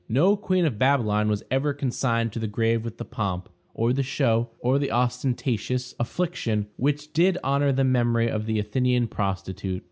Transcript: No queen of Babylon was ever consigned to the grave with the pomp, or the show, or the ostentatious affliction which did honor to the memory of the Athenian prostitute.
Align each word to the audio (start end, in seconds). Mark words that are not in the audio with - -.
No 0.09 0.35
queen 0.35 0.65
of 0.65 0.79
Babylon 0.79 1.29
was 1.29 1.43
ever 1.51 1.75
consigned 1.75 2.31
to 2.33 2.39
the 2.39 2.47
grave 2.47 2.83
with 2.83 2.97
the 2.97 3.05
pomp, 3.05 3.49
or 3.75 3.93
the 3.93 4.01
show, 4.01 4.49
or 4.59 4.79
the 4.79 4.91
ostentatious 4.91 5.93
affliction 5.99 6.65
which 6.75 7.13
did 7.13 7.37
honor 7.43 7.69
to 7.69 7.75
the 7.75 7.83
memory 7.83 8.27
of 8.27 8.47
the 8.47 8.57
Athenian 8.57 9.07
prostitute. 9.07 9.79